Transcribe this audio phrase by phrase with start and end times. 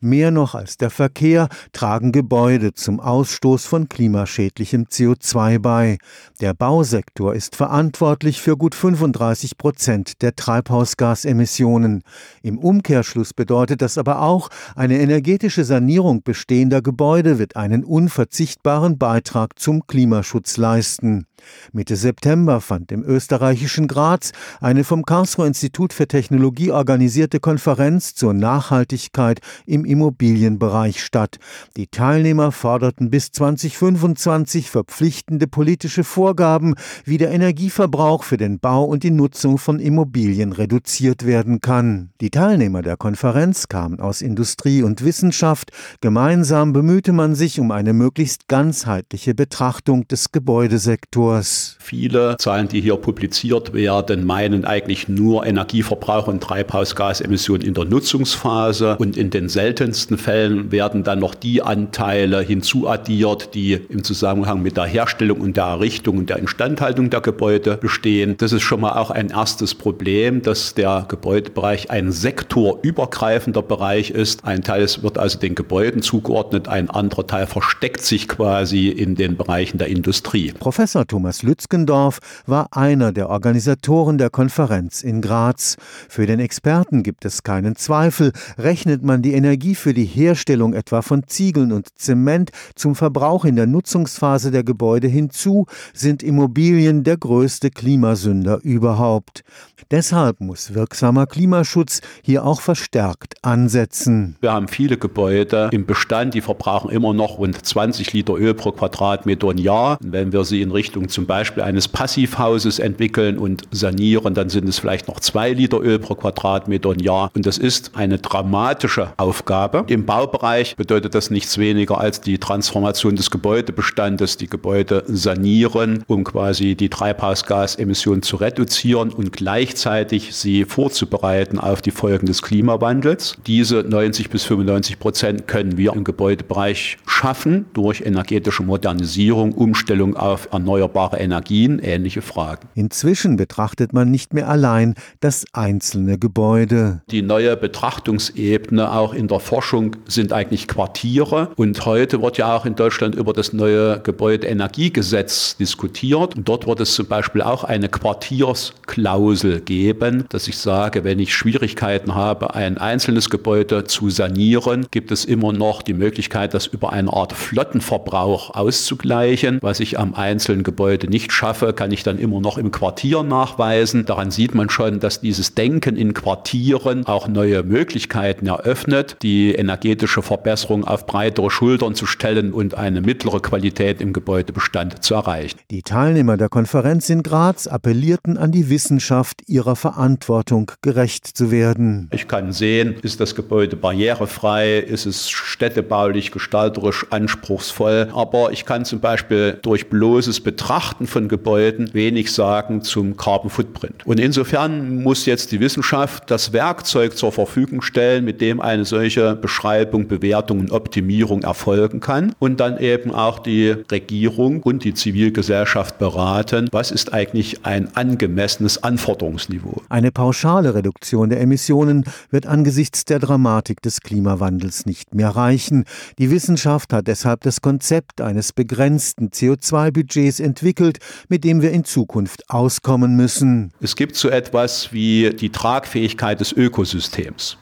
[0.00, 5.98] Mehr noch als der Verkehr tragen Gebäude zum Ausstoß von klimaschädlichem CO2 bei.
[6.40, 12.04] Der Bausektor ist verantwortlich für gut 35 Prozent der Treibhausgasemissionen.
[12.42, 19.58] Im Umkehrschluss bedeutet das aber auch, eine energetische Sanierung bestehender Gebäude wird einen unverzichtbaren Beitrag
[19.58, 21.26] zum Klimaschutz leisten.
[21.72, 28.34] Mitte September fand im österreichischen Graz eine vom Karlsruher Institut für Technologie organisierte Konferenz zur
[28.34, 31.38] Nachhaltigkeit im Immobilienbereich statt.
[31.76, 36.74] Die Teilnehmer forderten bis 2025 verpflichtende politische Vorgaben,
[37.04, 42.10] wie der Energieverbrauch für den Bau und die Nutzung von Immobilien reduziert werden kann.
[42.20, 45.70] Die Teilnehmer der Konferenz kamen aus Industrie und Wissenschaft.
[46.00, 51.76] Gemeinsam bemühte man sich um eine möglichst ganzheitliche Betrachtung des Gebäudesektors.
[51.80, 58.96] Viele Zahlen, die hier publiziert werden, meinen eigentlich nur Energieverbrauch und Treibhausgasemissionen in der Nutzungsphase
[58.98, 64.76] und in den seltensten Fällen werden dann noch die Anteile hinzuaddiert, die im Zusammenhang mit
[64.76, 68.36] der Herstellung und der Errichtung und der Instandhaltung der Gebäude bestehen.
[68.38, 74.44] Das ist schon mal auch ein erstes Problem, dass der Gebäudebereich ein sektorübergreifender Bereich ist.
[74.44, 79.36] Ein Teil wird also den Gebäuden zugeordnet, ein anderer Teil versteckt sich quasi in den
[79.36, 80.52] Bereichen der Industrie.
[80.58, 85.76] Professor Thomas Lützgen Lütgendorf war einer der Organisatoren der Konferenz in Graz.
[86.08, 91.02] Für den Experten gibt es keinen Zweifel, rechnet man die Energie für die Herstellung etwa
[91.02, 97.16] von Ziegeln und Zement zum Verbrauch in der Nutzungsphase der Gebäude hinzu, sind Immobilien der
[97.16, 99.44] größte Klimasünder überhaupt.
[99.90, 104.36] Deshalb muss wirksamer Klimaschutz hier auch verstärkt ansetzen.
[104.40, 108.72] Wir haben viele Gebäude im Bestand, die verbrauchen immer noch rund 20 Liter Öl pro
[108.72, 109.98] Quadratmeter im Jahr.
[110.00, 114.78] wenn wir sie in Richtung zum Beispiel eines Passivhauses entwickeln und sanieren, dann sind es
[114.78, 117.30] vielleicht noch zwei Liter Öl pro Quadratmeter im Jahr.
[117.34, 119.57] Und das ist eine dramatische Aufgabe.
[119.88, 126.24] Im Baubereich bedeutet das nichts weniger als die Transformation des Gebäudebestandes, die Gebäude sanieren, um
[126.24, 133.36] quasi die Treibhausgasemissionen zu reduzieren und gleichzeitig sie vorzubereiten auf die Folgen des Klimawandels.
[133.46, 140.48] Diese 90 bis 95 Prozent können wir im Gebäudebereich schaffen durch energetische Modernisierung, Umstellung auf
[140.52, 142.68] erneuerbare Energie Energien ähnliche Fragen.
[142.74, 147.02] Inzwischen betrachtet man nicht mehr allein das einzelne Gebäude.
[147.10, 151.48] Die neue Betrachtungsebene auch in der Forschung sind eigentlich Quartiere.
[151.56, 156.36] Und heute wird ja auch in Deutschland über das neue Gebäudeenergiegesetz diskutiert.
[156.36, 161.34] Und dort wird es zum Beispiel auch eine Quartiersklausel geben, dass ich sage, wenn ich
[161.34, 166.92] Schwierigkeiten habe, ein einzelnes Gebäude zu sanieren, gibt es immer noch die Möglichkeit, das über
[166.92, 172.40] eine Art Flottenverbrauch auszugleichen, was ich am einzelnen Gebäude nicht schaffe kann ich dann immer
[172.40, 174.04] noch im Quartier nachweisen.
[174.04, 180.22] Daran sieht man schon, dass dieses Denken in Quartieren auch neue Möglichkeiten eröffnet, die energetische
[180.22, 185.58] Verbesserung auf breitere Schultern zu stellen und eine mittlere Qualität im Gebäudebestand zu erreichen.
[185.70, 192.08] Die Teilnehmer der Konferenz in Graz appellierten an die Wissenschaft, ihrer Verantwortung gerecht zu werden.
[192.12, 198.84] Ich kann sehen, ist das Gebäude barrierefrei, ist es städtebaulich, gestalterisch anspruchsvoll, aber ich kann
[198.84, 204.06] zum Beispiel durch bloßes Betrachten von Gebäuden wenig sagen zum Carbon Footprint.
[204.06, 209.27] Und insofern muss jetzt die Wissenschaft das Werkzeug zur Verfügung stellen, mit dem eine solche
[209.34, 215.98] Beschreibung, Bewertung und Optimierung erfolgen kann und dann eben auch die Regierung und die Zivilgesellschaft
[215.98, 219.82] beraten, was ist eigentlich ein angemessenes Anforderungsniveau.
[219.88, 225.84] Eine pauschale Reduktion der Emissionen wird angesichts der Dramatik des Klimawandels nicht mehr reichen.
[226.18, 232.48] Die Wissenschaft hat deshalb das Konzept eines begrenzten CO2-Budgets entwickelt, mit dem wir in Zukunft
[232.48, 233.72] auskommen müssen.
[233.80, 237.58] Es gibt so etwas wie die Tragfähigkeit des Ökosystems.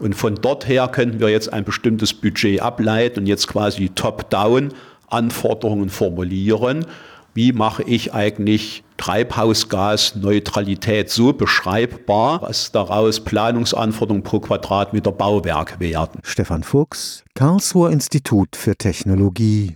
[0.00, 4.72] Und von dort her könnten wir jetzt ein bestimmtes Budget ableiten und jetzt quasi top-down
[5.08, 6.84] Anforderungen formulieren.
[7.34, 16.20] Wie mache ich eigentlich Treibhausgasneutralität so beschreibbar, was daraus Planungsanforderungen pro Quadratmeter Bauwerk werden?
[16.22, 19.74] Stefan Fuchs, Karlsruher Institut für Technologie.